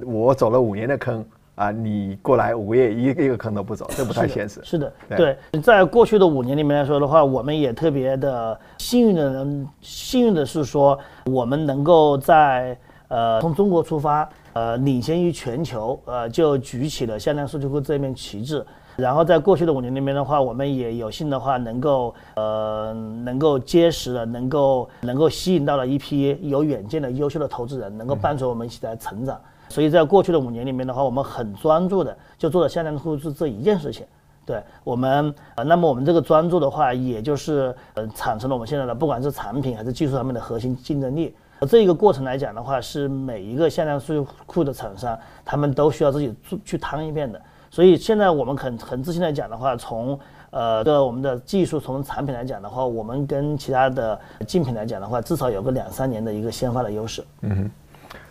[0.05, 1.25] 我走了五年的坑
[1.55, 4.61] 啊，你过来五个月一个一个坑都不走，这不太现实。
[4.63, 18.63] 是的，对，在过去的五年里面来说的话，我们也特别的幸运的人，幸运的是说，我们能够在呃从中国出发，呃领先于全球，呃就举起了向量数据库这面旗帜。
[18.99, 29.39] 然后在过去的五年里面的话，我们也有幸的话，能够呃能够结识了，能够能够吸引到了一批有远见的优秀的投资人，能够伴随我们一起来成长。
[29.69, 34.05] 所以在过去的五年里面的话，我们很专注的就做了向量库是这一件事情。
[34.45, 41.35] 对我们，呃，那么我们这个专注的话，也就是呃，产生了我们现在的不管是产品还是技术上面的核心竞争力。
[41.67, 45.15] 这一个过程来讲的话，是每一个向量数据库的厂商，
[45.45, 47.39] 他们都需要自己做去趟一遍的。
[47.69, 50.19] 所以现在我们很很自信来讲的话，从
[50.51, 57.23] 呃的我们的技术，从产品来讲的话，我们跟其他的竞品来讲的话，至少有个两三年的一个先发的优势。
[57.41, 57.71] 嗯哼，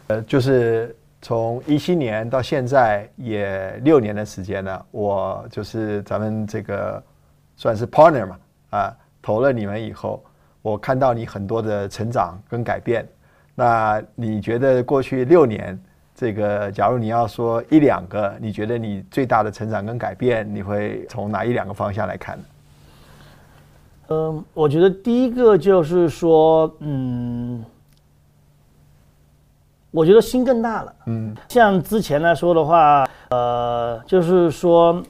[0.09, 0.95] 呃，就是。
[1.21, 7.03] 从一七年到现在也六年的时间了，我就是咱们这个
[7.57, 8.39] 算是 partner 嘛，
[8.71, 10.23] 啊，投了你们以后，
[10.63, 13.05] 我看到你很多的成长跟改变。
[13.57, 15.77] 那你觉得过去六年，
[16.21, 22.45] 这个假如你要说一两个，你觉得你最大的成长跟改变，你会从哪一两个方向来看呢？
[24.09, 27.65] 嗯，我觉得第一个就是说，嗯。
[29.93, 35.01] 我觉得心更大了，嗯，像之前来说的话，呃，就是说，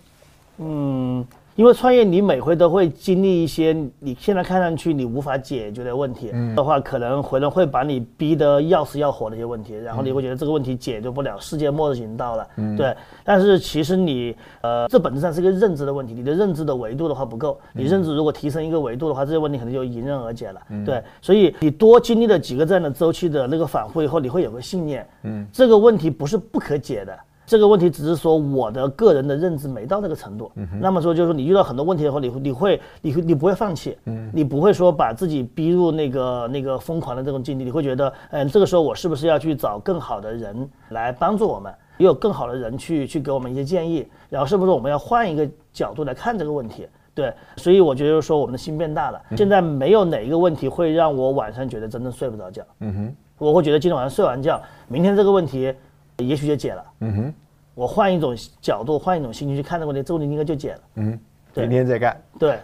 [0.59, 1.27] 嗯。
[1.59, 12.47] 因为创业，你每回都会经历一些你现在看上去你无法解决的问题的话，可能回来会把你逼得要死要活的一些问题，然后你会觉得这个问题解决不了，世界末日已经到了，
[12.77, 12.97] 对。
[13.25, 21.03] 但是其实你，呃，这本质上是一个认知的问题，你的认知的维度的话不够，你认知如果提升一个维度的话，这些问题可能就迎刃而解了，对。
[21.21, 27.19] 所以你多经历了几个这样的周期的那个反复以后，你会有个信念，嗯，这个问题不是不可解的。
[27.49, 33.97] 这个问题只是说我的个人的认知没到那个程度，那么说就是说你遇到很多问题的话，你你会你会你不会放弃，
[34.35, 46.87] 你不会说把自己逼入那个那个疯狂的这种境地，你会觉得，嗯，这个时候我是不是要去找更好的人来帮助我们，也有更好的人去去给我们一些建议，然后是不是我们要换一个角度来看这个问题？
[47.15, 55.73] 对，所以我觉得说我们的心变大了，现在没有哪一个问题会让我晚上觉得真正睡不着觉，嗯哼，我会觉得今天晚上睡完觉，明天这个问题。
[56.19, 56.85] 也许就解了。
[57.01, 57.35] 嗯哼，
[57.75, 60.81] 我换一种角度，换一种心情去看这个问题，这个问题应该就解了。
[60.97, 61.19] 嗯，
[61.55, 62.21] 明天再干。
[62.39, 62.59] 对。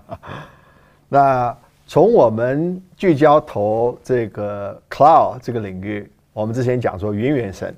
[1.08, 1.56] 那
[1.86, 7.72] 从我们聚焦投这个 cloud 这个领域，我们之前讲说云原生，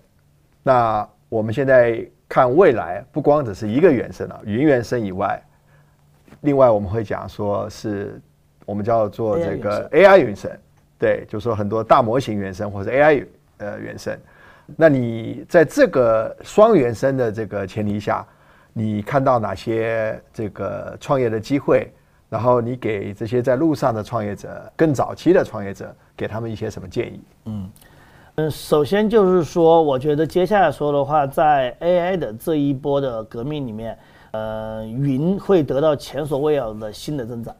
[0.63, 5.41] 那我们现在看未来，不光只是一个原生了，云原生以外，
[6.41, 8.21] 另外我们会讲说是
[8.65, 10.51] 我们叫做这个 AI 原生，
[10.99, 13.27] 对，就说很多大模型原生或者 AI
[13.59, 14.19] 呃原生。
[14.75, 18.27] 那你在这个双原生的这个前提下，
[18.73, 21.93] 你看到哪些这个创业的机会？
[22.29, 27.21] 然后你给这些在路上的创业者、更早期的创业者，给他们一些什么建议？
[27.45, 27.71] 嗯
[28.35, 33.97] 嗯，首先就是说，我觉得接下来说的话，在 AI 的这一波的革命里面，
[34.33, 37.55] 呃，云会得到前所未有的新的增长。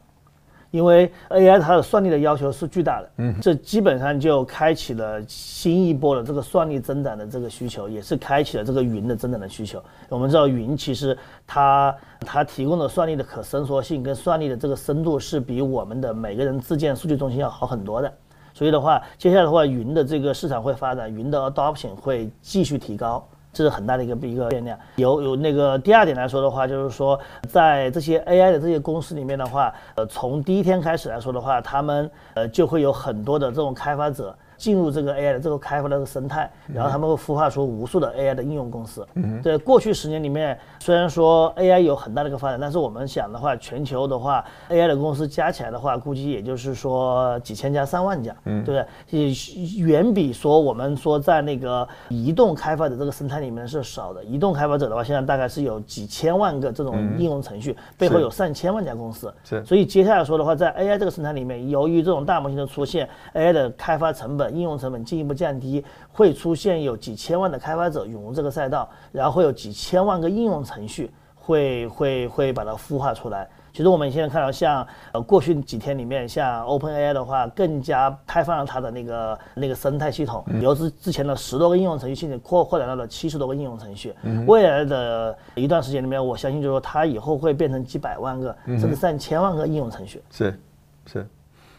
[0.71, 9.81] 因为 AI 它的算力的要求是巨大的，嗯，这基本上就开启了新一波的这个算力增长的这个需求，也是开启了这个云的增长的需求。
[10.09, 18.13] 我们知道云其实它它提供的算力的可伸缩性跟算力的这个深度是比我们的每个人自建数据中心要好很多的，
[18.53, 23.25] 所以的话，接下来的话，云的这个市场会发展，云的 adoption 会继续提高。
[23.53, 24.77] 这是很大的一个一个变量。
[24.97, 27.19] 有有那个第二点来说的话，就是说
[27.49, 34.35] 在这些 AI 的这些公司里面的话，呃，从第一天开始来说的话，他们呃就会有很多的这种开发者。
[34.57, 39.07] 进入这个 AI 的这个开发的这个生态，然后他们会孵化出无数的 AI 的应用公司。
[39.43, 48.85] 对过去十年里面，虽然说 AI 有很大的一个发展，但是我们想的话，全球的话，AI 的公司加起来的话，估计也就是说几千家、上万家，对不对？
[49.09, 49.31] 也
[49.77, 54.23] 远比说我们说在那个移动开发的这个生态里面是少的。
[54.23, 59.31] 移动开发者的话，现在大概是有几千万个这种应用程序，背后有上千万家公司。
[59.43, 59.63] 是。
[59.63, 64.46] 所以接下来说的话，在 AI 这个生态里面，由于这种大模型的出现，AI 的开发成本。
[64.49, 73.47] 应用成本进一步降低，会出现有几千万的开发者涌入这个赛道，然后会有几千万个应用程序会会会把它孵化出来。
[73.73, 84.15] 其实我们现在看到，像呃过去几天里面，像 OpenAI 的话，更加开放了它的那个那个生态系统，由之之前的十多个应用程序，现在扩扩展到了七十多个应用程序。
[84.47, 90.23] 未来的一段时间里面，我相信就是说它以后会变成几百万个，甚至上千万个应用程序。
[90.31, 90.59] 是
[91.05, 91.27] 是，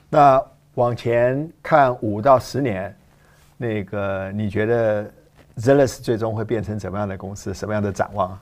[0.08, 0.40] 那。
[0.78, 2.96] 往前看五到十年，
[3.56, 5.10] 那个你觉得
[5.56, 7.52] Zealous 最终会变成怎么样的公司？
[7.52, 8.38] 什么样的展望？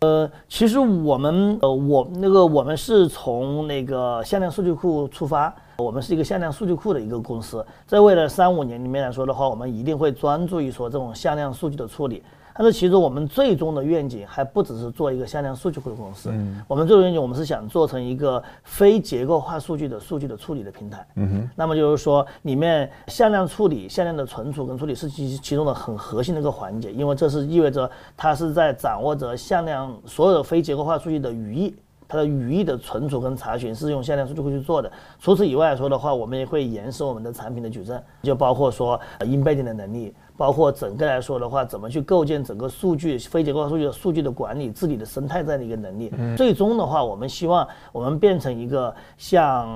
[0.00, 12.22] 呃，其实我们呃，我那个我们是从那个向量数据库出发，我们是一个向量数据库的一个公司，在未来三五年里面来说的话，我们一定会专注于说这种向量数据的处理。
[12.56, 21.06] 但是其实我们最终的愿景还不只是做一个向量数据库的公司，嗯我们最终愿景我们是想做成一个非结构化数据的数据的处理的平台。
[21.16, 31.74] 嗯哼，那么就是说里面向量处理、向量的存储跟处理是其其中的很核心的一个环节，因为这是意味着它是在掌握着向量所有的非结构化数据的语义。
[32.06, 34.92] 它的语义的存储跟查询是用向量数据库去做的。
[35.18, 40.14] 除此以外来说的话，我们也会延伸我们的产品的矩阵，就包括说 embedding 的能力。
[40.36, 46.12] 包括整个来说的话，怎么去构建整个数据非结构化数据的数据的管理治理的生态这样的一个能力。
[46.36, 49.68] 最终的话，我们希望我们变成一个像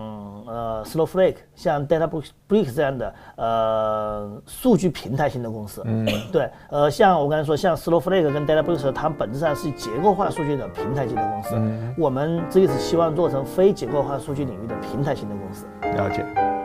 [0.46, 5.82] 呃 Snowflake、像 DataBricks 这样的呃数据平台型的公司。
[5.84, 11.50] 嗯，对，呃，像我刚才说，像 Snowflake 跟 DataBricks，它本质上是结构化数据的平台型的公司。
[11.54, 15.66] 嗯，我们这一次希望做成非结构化数据领域的平台型的公司。
[15.82, 16.57] 了解。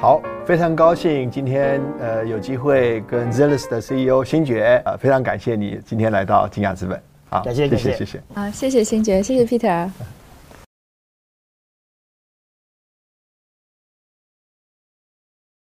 [0.00, 6.98] 好，非常高兴今天呃有机会跟 Zealous 的 CEO 星爵呃，非常感谢你今天来到金雅资本。
[7.28, 8.22] 好，感谢，谢谢，谢谢。
[8.32, 9.90] 啊，谢谢星爵，谢谢 Peter。